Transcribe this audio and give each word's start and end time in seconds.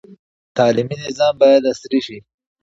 تعلیمي 0.57 0.95
نظام 1.05 1.33
باید 1.41 1.63
عصري 1.71 1.99
سي. 2.07 2.17